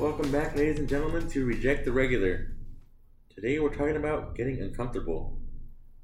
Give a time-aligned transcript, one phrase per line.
[0.00, 2.52] Welcome back, ladies and gentlemen, to Reject the Regular.
[3.34, 5.38] Today we're talking about getting uncomfortable.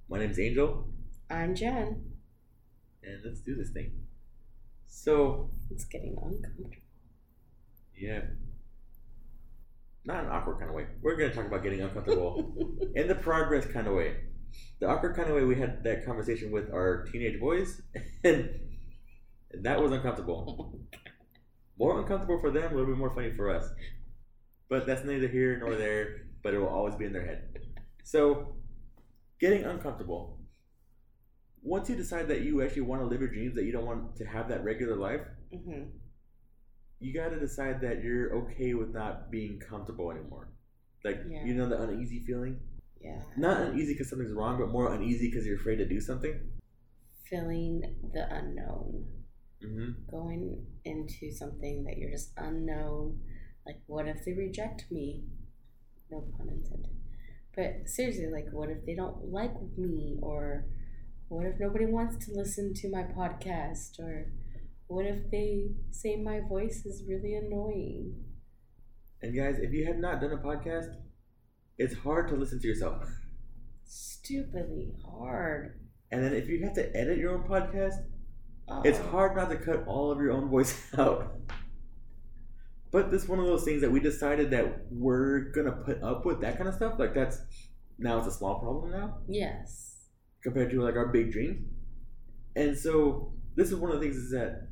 [0.09, 0.89] My name's Angel,
[1.31, 2.05] I'm Jen.
[3.03, 3.93] and let's do this thing.
[4.87, 6.71] So, It's getting uncomfortable.
[7.97, 8.21] yeah.
[10.05, 10.87] Not an awkward kind of way.
[11.01, 12.55] We're going to talk about getting uncomfortable
[12.95, 14.17] in the progress kind of way.
[14.81, 17.81] The awkward kind of way we had that conversation with our teenage boys,
[18.25, 18.51] and
[19.63, 20.75] that was uncomfortable.
[20.75, 20.89] Oh
[21.79, 23.69] More uncomfortable for them, a little bit more funny for us.
[24.69, 27.59] But that's neither here nor there, but it will always be in their head.
[28.05, 28.57] So,
[29.41, 30.39] getting uncomfortable.
[31.63, 34.17] Once you decide that you actually want to live your dreams, that you don't want
[34.17, 35.85] to have that regular life, hmm
[37.01, 40.49] you got to decide that you're okay with not being comfortable anymore.
[41.05, 41.45] Like, Yeah.
[41.45, 42.61] you know, the uneasy feeling?
[42.99, 43.21] Yeah.
[43.37, 46.41] Not uneasy because something's wrong, but more uneasy because you're afraid to do something.
[47.29, 47.83] Feeling
[48.15, 49.24] the unknown.
[49.65, 53.21] Hmm Going into something that you're just unknown.
[53.67, 55.25] Like, what if they reject me?
[56.11, 56.97] No pun intended.
[57.57, 60.19] But seriously, like, what if they don't like me?
[60.23, 60.67] Or
[61.29, 63.99] what if nobody wants to listen to my podcast?
[63.99, 64.33] Or
[64.89, 68.25] what if they say my voice is really annoying?
[69.23, 70.95] And guys, if you have not done a podcast,
[71.79, 73.03] it's hard to listen to yourself.
[73.85, 75.81] Stupidly hard.
[76.11, 78.05] And then if you have to edit your own podcast,
[78.67, 78.81] Oh.
[78.85, 81.35] it's hard not to cut all of your own voice out.
[82.91, 86.25] But this is one of those things that we decided that we're gonna put up
[86.25, 86.95] with that kind of stuff.
[86.99, 87.39] Like that's
[87.99, 89.97] now it's a small problem now Yes.
[90.43, 91.67] compared to like our big dreams.
[92.57, 94.69] And so this is one of the things is that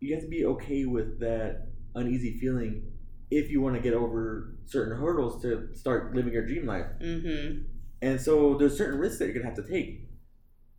[0.00, 2.90] you have to be okay with that uneasy feeling
[3.30, 6.86] if you want to get over certain hurdles to start living your dream life.
[7.02, 7.62] Mm-hmm.
[8.00, 10.08] And so there's certain risks that you're gonna have to take.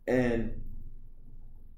[0.06, 0.60] And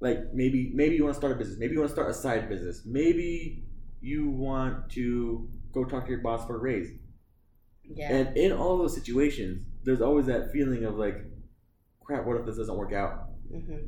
[0.01, 2.15] like maybe maybe you want to start a business, maybe you want to start a
[2.15, 3.65] side business, maybe
[4.01, 6.91] you want to go talk to your boss for a raise.
[7.85, 8.13] Yeah.
[8.13, 11.17] And in all those situations, there's always that feeling of like,
[12.05, 13.29] crap, what if this doesn't work out?
[13.53, 13.87] mm-hmm.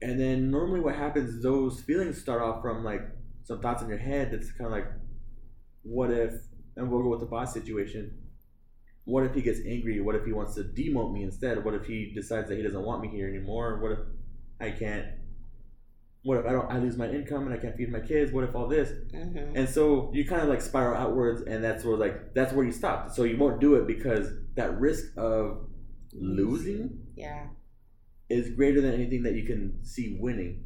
[0.00, 3.02] And then normally what happens is those feelings start off from like
[3.44, 4.88] some thoughts in your head that's kind of like,
[5.82, 6.34] what if,
[6.76, 8.18] and we'll go with the boss situation.
[9.04, 10.00] What if he gets angry?
[10.00, 11.64] What if he wants to demote me instead?
[11.64, 13.78] What if he decides that he doesn't want me here anymore?
[13.80, 13.98] What if
[14.60, 15.06] I can't?
[16.24, 16.70] What if I don't?
[16.70, 18.32] I lose my income and I can't feed my kids.
[18.32, 18.90] What if all this?
[19.12, 19.56] Mm-hmm.
[19.56, 22.70] And so you kind of like spiral outwards, and that's where like that's where you
[22.72, 23.10] stop.
[23.10, 25.66] So you won't do it because that risk of
[26.12, 27.46] losing Yeah.
[28.28, 30.64] is greater than anything that you can see winning.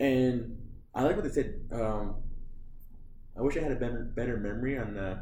[0.00, 0.56] And
[0.94, 1.54] I like what they said.
[1.70, 2.16] Um,
[3.38, 5.18] I wish I had a better, better memory on the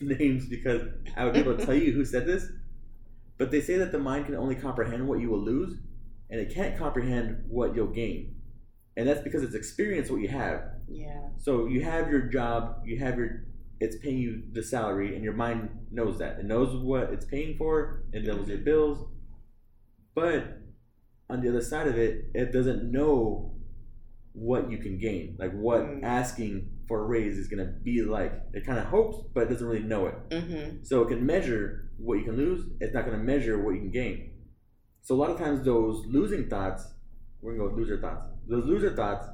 [0.00, 0.82] names because
[1.16, 2.46] I would be able to tell you who said this.
[3.38, 5.76] But they say that the mind can only comprehend what you will lose,
[6.30, 8.33] and it can't comprehend what you'll gain.
[8.96, 10.62] And that's because it's experienced what you have.
[10.88, 11.28] Yeah.
[11.38, 13.44] So you have your job, you have your,
[13.80, 16.38] it's paying you the salary, and your mind knows that.
[16.38, 19.08] It knows what it's paying for, it knows your bills.
[20.14, 20.58] But
[21.28, 23.56] on the other side of it, it doesn't know
[24.32, 26.02] what you can gain, like what Mm.
[26.02, 28.32] asking for a raise is going to be like.
[28.52, 30.28] It kind of hopes, but it doesn't really know it.
[30.30, 30.84] Mm-hmm.
[30.84, 32.68] So it can measure what you can lose.
[32.80, 34.32] It's not going to measure what you can gain.
[35.02, 36.84] So a lot of times those losing thoughts,
[37.40, 38.33] we're going to go loser thoughts.
[38.48, 39.26] Those loser thoughts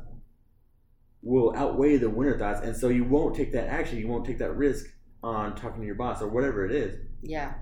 [1.23, 3.99] will outweigh the winner thoughts, and so you won't take that action.
[3.99, 4.87] You won't take that risk
[5.23, 6.97] on talking to your boss or whatever it is.
[7.23, 7.55] Yeah.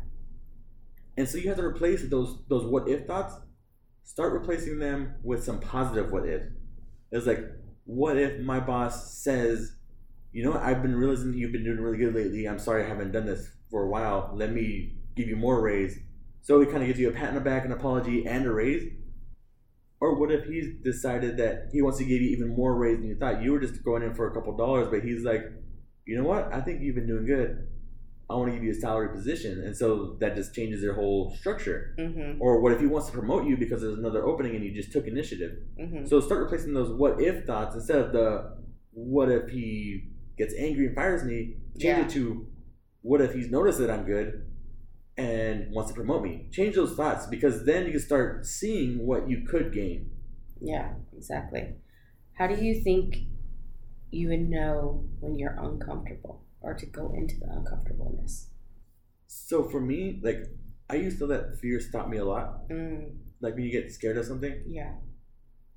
[1.16, 3.34] And so you have to replace those those what if thoughts.
[4.04, 6.42] Start replacing them with some positive what if.
[7.10, 7.40] It's like,
[7.84, 9.76] what if my boss says,
[10.32, 12.46] you know, what, I've been realizing you've been doing really good lately.
[12.46, 14.30] I'm sorry I haven't done this for a while.
[14.34, 15.98] Let me give you more raise.
[16.40, 18.52] So he kind of gives you a pat on the back, an apology, and a
[18.52, 18.90] raise.
[20.00, 23.08] Or what if he's decided that he wants to give you even more raise than
[23.08, 23.42] you thought?
[23.42, 25.42] You were just going in for a couple dollars, but he's like,
[26.06, 26.52] you know what?
[26.52, 27.66] I think you've been doing good.
[28.30, 29.62] I want to give you a salary position.
[29.64, 31.94] And so that just changes their whole structure.
[31.98, 32.40] Mm-hmm.
[32.40, 34.92] Or what if he wants to promote you because there's another opening and you just
[34.92, 35.52] took initiative?
[35.80, 36.06] Mm-hmm.
[36.06, 38.56] So start replacing those what if thoughts instead of the
[38.92, 42.04] what if he gets angry and fires me, change Yeah.
[42.04, 42.46] it to
[43.02, 44.44] what if he's noticed that I'm good
[45.18, 46.48] and wants to promote me.
[46.52, 50.10] Change those thoughts because then you can start seeing what you could gain.
[50.60, 50.94] Yeah.
[51.16, 51.74] Exactly.
[52.34, 53.16] How do you think
[54.10, 58.50] you would know when you're uncomfortable or to go into the uncomfortableness?
[59.26, 60.44] So for me, like
[60.88, 62.68] I used to let fear stop me a lot.
[62.70, 64.62] Mm, Like when you get scared of something.
[64.66, 64.94] yeah.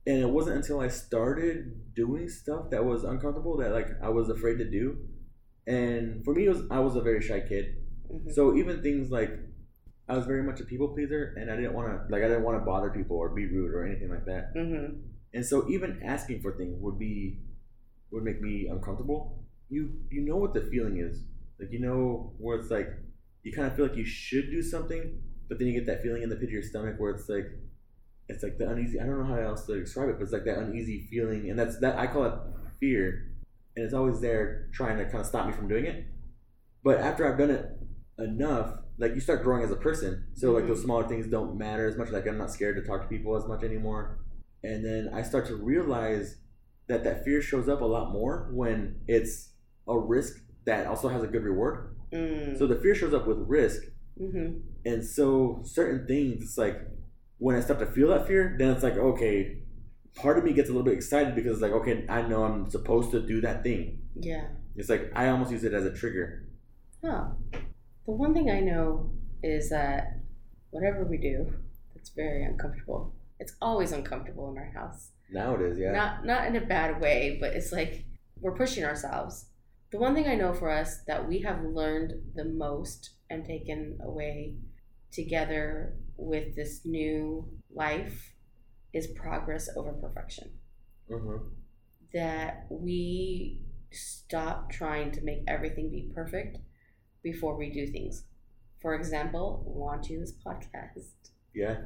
[0.08, 4.30] And it wasn't until I started doing stuff that was uncomfortable that like I was
[4.30, 4.98] afraid to do.
[5.68, 7.76] And for me, it was I was a very shy kid.
[8.12, 8.32] Mm-hmm.
[8.32, 9.32] So even things like
[10.08, 12.44] I was very much a people pleaser, and I didn't want to like I didn't
[12.44, 14.54] want to bother people or be rude or anything like that.
[14.56, 14.98] mm-hmm.
[15.34, 17.40] And so even asking for things would be
[18.12, 19.46] would make me uncomfortable.
[19.70, 21.24] you you know what the feeling is.
[21.60, 22.90] Like you know where it's like
[23.44, 26.24] you kind of feel like you should do something, but then you get that feeling
[26.24, 27.48] in the pit of your stomach where it's like
[28.28, 29.00] it's like the uneasy.
[29.00, 31.58] I don't know how else to describe it, but it's like that uneasy feeling, and
[31.58, 32.34] that's that I call it
[32.80, 33.32] fear,
[33.76, 36.06] and it's always there trying to kind of stop me from doing it.
[36.84, 37.66] But after I've done it
[38.22, 41.88] enough, like you start growing as a person, so like those smaller things don't matter
[41.88, 42.10] as much.
[42.10, 44.20] Like I'm not scared to talk to people as much anymore,
[44.64, 46.38] and then I start to realize
[46.88, 49.54] that that fear shows up a lot more when it's
[49.88, 50.36] a risk
[50.66, 51.96] that also has a good reward.
[52.14, 52.58] Mm.
[52.58, 53.84] So the fear shows up with risk,
[54.18, 56.82] hmm and so certain things, it's like
[57.38, 59.64] when I start to feel that fear, then it's like okay,
[60.16, 62.70] part of me gets a little bit excited because it's like okay, I know I'm
[62.70, 64.00] supposed to do that thing.
[64.16, 64.48] Yeah.
[64.76, 66.48] It's like I almost use it as a trigger.
[67.04, 67.30] Huh.
[68.06, 69.12] The one thing I know
[69.44, 70.20] is that
[70.72, 71.54] whatever we do,
[71.96, 73.14] it's very uncomfortable.
[73.40, 75.12] It's always uncomfortable in our house.
[75.32, 75.92] Now it is, yeah.
[75.92, 78.06] Not not in a bad way, but it's like
[78.40, 79.46] we're pushing ourselves.
[79.92, 84.00] The one thing I know for us that we have learned the most and taken
[84.04, 84.56] away
[85.12, 88.34] together with this new life
[88.94, 90.52] is progress over perfection.
[91.10, 91.38] mm-hmm.
[92.14, 93.62] That we
[93.92, 96.58] stop trying to make everything be perfect
[97.24, 98.24] before we do things.
[98.82, 101.06] For example, launching this podcast.
[101.54, 101.78] Yeah.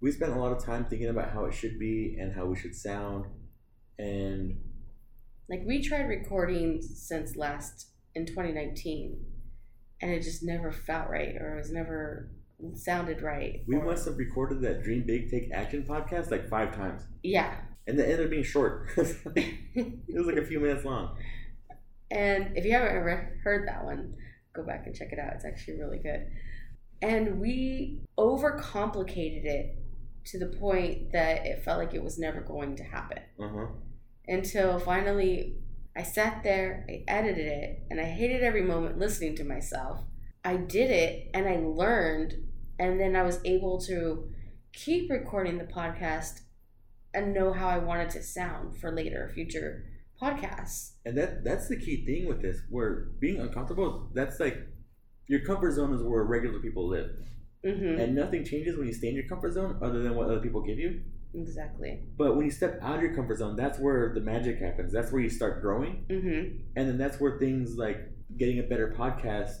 [0.00, 2.56] We spent a lot of time thinking about how it should be and how we
[2.56, 3.26] should sound.
[3.98, 4.58] And
[5.48, 9.22] Like we tried recording since last in 2019
[10.00, 12.30] and it just never felt right or it was never
[12.74, 13.62] sounded right.
[13.66, 17.02] we or- must have recorded that Dream Big Take Action podcast like five times.
[17.22, 17.56] Yeah.
[17.86, 18.88] And it ended up being short.
[18.96, 21.16] it was like a few minutes long.
[22.10, 24.14] And if you haven't ever heard that one,
[24.54, 25.32] go back and check it out.
[25.34, 26.26] It's actually really good.
[27.02, 29.78] And we overcomplicated it
[30.26, 33.22] to the point that it felt like it was never going to happen.
[33.38, 33.66] Uh-huh.
[34.28, 35.56] Until finally
[35.96, 40.04] I sat there, I edited it, and I hated every moment listening to myself.
[40.44, 42.34] I did it and I learned,
[42.78, 44.30] and then I was able to
[44.72, 46.40] keep recording the podcast
[47.12, 49.84] and know how I wanted to sound for later future
[50.20, 50.92] podcasts.
[51.04, 52.58] And that that's the key thing with this.
[52.68, 54.58] Where being uncomfortable, that's like
[55.28, 57.10] your comfort zone is where regular people live.
[57.64, 58.00] Mm-hmm.
[58.00, 60.62] And nothing changes when you stay in your comfort zone other than what other people
[60.62, 61.02] give you.
[61.34, 62.00] Exactly.
[62.16, 64.92] But when you step out of your comfort zone, that's where the magic happens.
[64.92, 66.04] That's where you start growing.
[66.08, 66.56] Mm-hmm.
[66.76, 67.98] And then that's where things like
[68.36, 69.52] getting a better podcast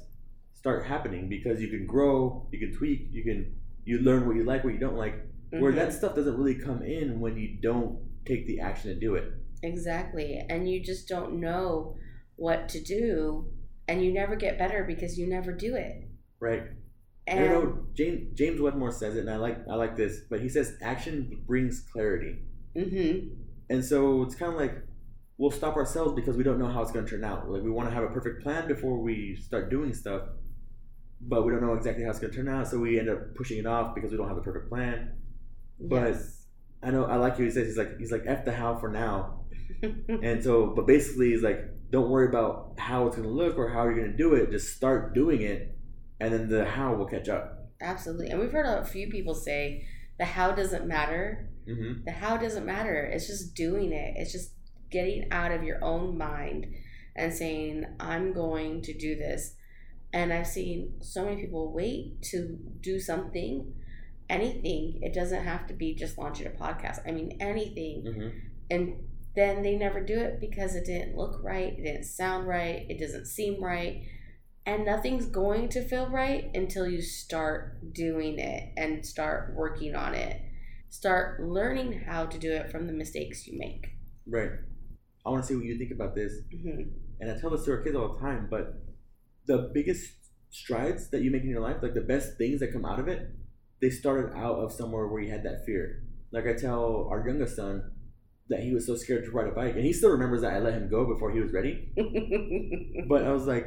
[0.54, 3.54] start happening because you can grow, you can tweak, you can
[3.84, 5.14] you learn what you like, what you don't like.
[5.50, 5.76] Where Mhm.
[5.76, 9.32] that stuff doesn't really come in when you don't take the action to do it.
[9.62, 10.44] Exactly.
[10.48, 11.96] And you just don't know
[12.36, 13.52] what to do
[13.88, 16.08] and you never get better because you never do it.
[16.38, 16.62] Right.
[17.26, 20.20] And I don't know James James Wedmore says it and I like I like this,
[20.30, 22.38] but he says action brings clarity.
[22.76, 23.34] Mm-hmm.
[23.68, 24.74] And so it's kind of like
[25.36, 27.50] we'll stop ourselves because we don't know how it's going to turn out.
[27.50, 30.22] Like we want to have a perfect plan before we start doing stuff,
[31.20, 32.68] but we don't know exactly how it's going to turn out.
[32.68, 35.16] So we end up pushing it off because we don't have a perfect plan.
[35.78, 36.46] But Yes.
[36.82, 37.66] I know I like what he says.
[37.66, 39.39] He's like he's like f the how for now.
[39.82, 43.68] And so, but basically, he's like don't worry about how it's going to look or
[43.68, 44.50] how you're going to do it.
[44.50, 45.76] Just start doing it,
[46.20, 47.68] and then the how will catch up.
[47.80, 48.28] Absolutely.
[48.28, 49.86] And we've heard a few people say
[50.18, 51.48] the how doesn't matter.
[51.68, 52.04] Mm-hmm.
[52.04, 53.04] The how doesn't matter.
[53.04, 54.14] It's just doing it.
[54.16, 54.52] It's just
[54.90, 56.66] getting out of your own mind
[57.16, 59.54] and saying, I'm going to do this.
[60.12, 63.72] And I've seen so many people wait to do something,
[64.28, 64.98] anything.
[65.02, 67.00] It doesn't have to be just launching a podcast.
[67.06, 68.04] I mean, anything.
[68.04, 68.38] Mm-hmm.
[68.70, 68.96] And
[69.36, 72.98] then they never do it because it didn't look right, it didn't sound right, it
[72.98, 74.02] doesn't seem right.
[74.66, 80.14] And nothing's going to feel right until you start doing it and start working on
[80.14, 80.40] it.
[80.90, 83.86] Start learning how to do it from the mistakes you make.
[84.26, 84.50] Right.
[85.24, 86.32] I want to see what you think about this.
[86.50, 86.82] hmm
[87.20, 88.82] and I tell this to our kids all the time, but
[89.46, 90.14] the biggest
[90.48, 93.08] strides that you make in your life, like the best things that come out of
[93.08, 93.30] it,
[93.80, 96.02] they started out of somewhere where you had that fear.
[96.32, 97.92] Like I tell our youngest son
[98.50, 100.58] that he was so scared to ride a bike, and he still remembers that I
[100.58, 101.92] let him go before he was ready.
[103.08, 103.66] But I was like,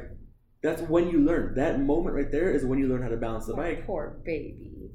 [0.62, 1.54] that's when you learn.
[1.56, 3.86] That moment right there is when you learn how to balance the bike.
[3.86, 4.90] Poor baby.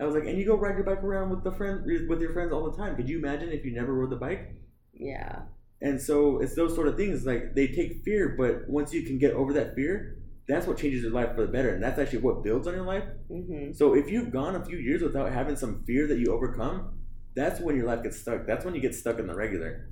[0.00, 2.32] I was like, and you go ride your bike around with the friend with your
[2.32, 2.96] friends all the time.
[2.96, 4.56] Could you imagine if you never rode the bike?
[4.92, 5.42] Yeah.
[5.80, 9.18] And so it's those sort of things like they take fear, but once you can
[9.18, 12.20] get over that fear, that's what changes your life for the better, and that's actually
[12.20, 13.04] what builds on your life.
[13.28, 16.98] hmm So if you've gone a few years without having some fear that you overcome,
[17.36, 18.46] that's when your life gets stuck.
[18.46, 19.90] That's when you get stuck in the regular.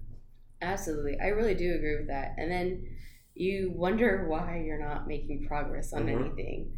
[0.60, 1.18] Absolutely.
[1.20, 2.34] I really do agree with that.
[2.38, 2.84] And then
[3.34, 6.20] you wonder why you're not making progress on Mhm.
[6.26, 6.72] anything.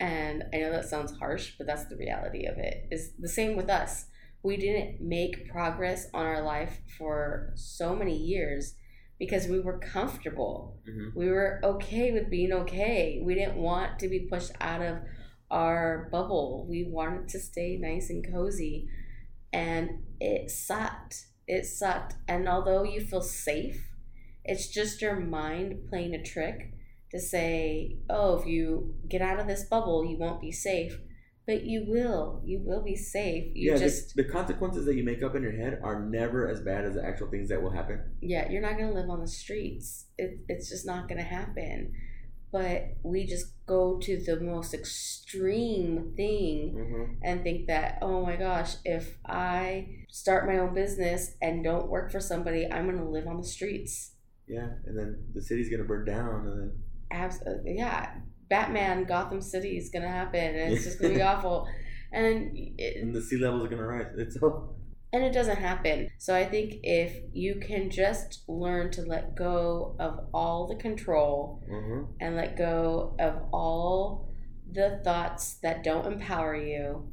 [0.00, 2.86] And I know that sounds harsh, but that's the reality of it.
[2.90, 4.06] Is the same with us.
[4.42, 8.74] We didn't make progress on our life for so many years
[9.18, 10.80] because we were comfortable.
[10.88, 11.14] Mhm.
[11.16, 13.20] We were okay with being okay.
[13.24, 14.98] We didn't want to be pushed out of
[15.50, 16.66] our bubble.
[16.68, 18.88] We wanted to stay nice and cozy.
[19.52, 21.26] And it sucked.
[21.46, 22.14] It sucked.
[22.26, 23.88] And although you feel safe,
[24.44, 26.72] it's just your mind playing a trick
[27.10, 30.98] to say, oh, if you get out of this bubble, you won't be safe.
[31.46, 32.42] But you will.
[32.44, 33.52] You will be safe.
[33.54, 36.46] You yeah, just, the, the consequences that you make up in your head are never
[36.46, 38.02] as bad as the actual things that will happen.
[38.20, 40.04] yeah, you're not going to live on the streets.
[40.18, 41.94] It, it's just not going to happen.
[42.50, 47.12] But we just go to the most extreme thing Mm-hmm.
[47.22, 52.10] and think that, oh my gosh, if I start my own business and don't work
[52.10, 54.14] for somebody, I'm going to live on the streets.
[54.46, 56.72] Yeah, and then the city's gonna burn down, and then
[57.10, 58.14] Abs- uh, yeah,
[58.48, 61.68] Batman, Gotham City is going to happen and it's just going to be awful.
[62.12, 64.06] And it, and the sea levels are gonna rise.
[64.16, 64.77] It's all.
[65.12, 66.08] And it doesn't happen.
[66.18, 71.62] So I think if you can just learn to let go of all the control
[71.70, 72.04] Mm-hmm.
[72.20, 74.28] and let go of all
[74.70, 77.10] the thoughts that don't empower you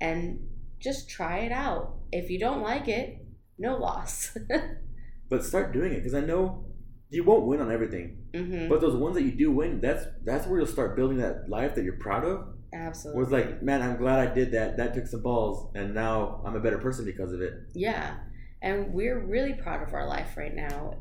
[0.00, 0.40] and
[0.80, 1.94] just try it out.
[2.12, 3.24] If you don't like it,
[3.58, 4.36] no loss.
[5.30, 6.64] But start doing it because I know
[7.10, 8.18] you won't win on everything.
[8.34, 11.48] hmm But those ones that you do win, that's that's where you'll start building that
[11.50, 12.48] life that you're proud of.
[12.72, 13.22] Absolutely.
[13.22, 14.76] It's like, man, I'm glad I did that.
[14.76, 17.54] That took some balls, and now I'm a better person because of it.
[17.74, 18.18] Yeah.
[18.60, 20.94] And we're really proud of our life right now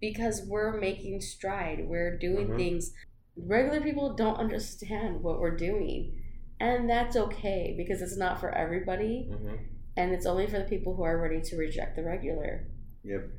[0.00, 1.86] because we're making stride.
[1.86, 2.56] We're doing Mhm.
[2.56, 2.92] things
[3.36, 6.18] regular people don't understand what we're doing.
[6.58, 9.54] And that's okay because it's not for everybody Mm-hmm.
[9.96, 12.66] and it's only for the people who are ready to reject the regular.
[13.04, 13.30] Yep.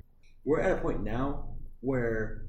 [0.46, 2.46] We're at a point now where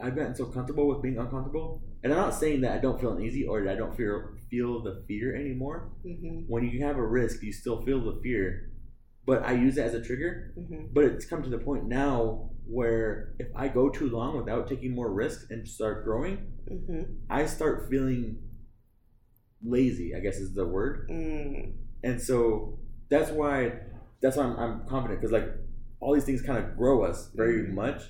[0.00, 3.12] I've gotten so comfortable with being uncomfortable, and I'm not saying that I don't feel
[3.12, 5.90] uneasy or that I don't feel feel the fear anymore.
[6.02, 8.70] hmm When you have a risk, you still feel the fear,
[9.26, 10.52] but I use it as a trigger.
[10.56, 14.68] hmm But it's come to the point now where if I go too long without
[14.68, 16.36] taking more risks and start growing,
[16.68, 18.38] hmm I start feeling
[19.64, 20.14] lazy.
[20.14, 21.08] I guess is the word.
[21.10, 21.72] Mm.
[22.02, 22.78] And so
[23.08, 23.72] that's why
[24.20, 25.48] that's why I'm, I'm confident because like
[26.00, 27.74] all these things kind of grow us very Mhm.
[27.74, 28.02] much,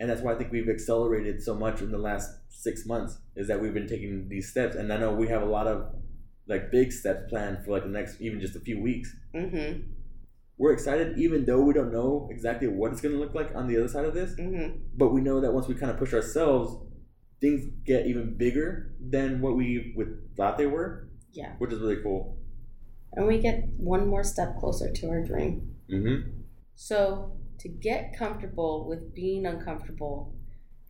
[0.00, 3.48] and that's why I think we've accelerated so much in the last six months is
[3.48, 5.94] that we've been taking these steps, and I know we have a lot of
[6.46, 9.14] like big steps planned for like the next even just a few weeks.
[9.34, 9.72] hmm
[10.58, 13.68] We're excited even though we don't know exactly what it's going to look like on
[13.68, 14.68] the other side of this, hmm
[15.00, 16.76] but we know that once we kind of push ourselves,
[17.40, 21.52] things get even bigger than what we would thought they were, Yeah.
[21.58, 22.36] which is really cool.
[23.12, 25.76] And we get one more step closer to our dream.
[25.90, 26.30] Mm-hmm.
[26.74, 30.34] So, to get comfortable with being uncomfortable,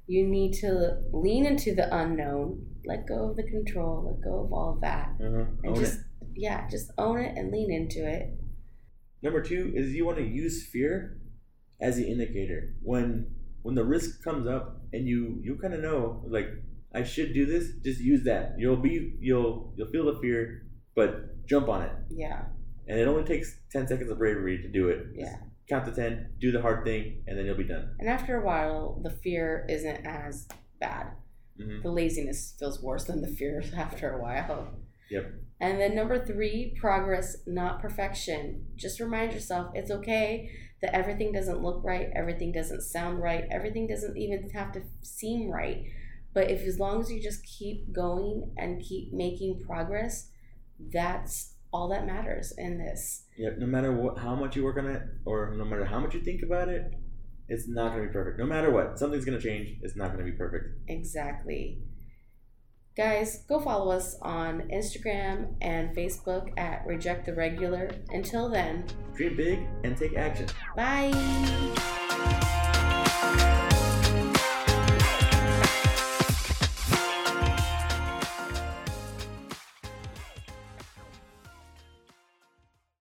[0.08, 4.52] you need to lean into the unknown, let go of the control, let go of
[4.52, 5.44] all of that, Uh-huh.
[5.62, 6.28] and Own just it.
[6.34, 8.26] yeah, just own it and lean into it.
[9.22, 11.20] Number two is you want to use fear
[11.80, 12.74] as the indicator.
[12.82, 16.48] When when the risk comes up and you you kind of know like
[16.94, 18.54] I should do this, just use that.
[18.58, 20.62] You'll be you'll you'll feel the fear,
[20.94, 21.92] but jump on it.
[22.10, 22.44] Yeah,
[22.86, 25.00] And it only takes ten seconds of bravery to do it.
[25.14, 25.36] yeah.
[25.68, 27.94] Count to ten, do the hard thing, and then you'll be done.
[27.98, 30.48] And after a while, the fear isn't as
[30.80, 31.08] bad.
[31.60, 34.80] hmm The laziness feels worse than the fear after a while.
[35.10, 35.32] Yep.
[35.60, 38.66] And then number three, progress, not perfection.
[38.76, 43.88] Just remind yourself it's okay that everything doesn't look right, everything doesn't sound right, everything
[43.88, 45.84] doesn't even have to seem right.
[46.32, 50.30] But if as long as you just keep going and keep making progress,
[50.92, 53.24] that's all that matters in this.
[53.36, 53.58] Yep.
[53.58, 56.20] No matter what, how much you work on it, or no matter how much you
[56.20, 56.92] think about it,
[57.48, 58.38] it's not gonna be perfect.
[58.38, 59.78] No matter what, something's gonna change.
[59.82, 60.66] It's not gonna be perfect.
[60.88, 61.78] Exactly.
[62.96, 67.90] Guys, go follow us on Instagram and Facebook at Reject the Regular.
[68.10, 68.84] Until then,
[69.14, 70.46] Dream big and take action.
[70.74, 72.56] bye.